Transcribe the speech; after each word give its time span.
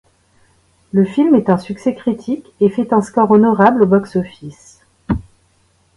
Le 0.93 1.05
film 1.05 1.35
est 1.35 1.51
un 1.51 1.59
succès 1.59 1.93
critique 1.93 2.47
et 2.59 2.69
fait 2.71 2.91
un 2.91 3.03
score 3.03 3.29
honorable 3.29 3.83
au 3.83 3.85
box 3.85 4.15
office. 4.15 4.79